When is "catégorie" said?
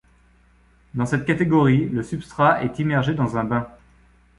1.25-1.87